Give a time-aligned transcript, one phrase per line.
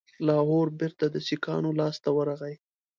[0.27, 2.55] لاهور بیرته د سیکهانو لاسته ورغی.